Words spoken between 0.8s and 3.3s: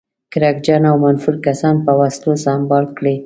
او منفور کسان په وسلو سمبال کړي.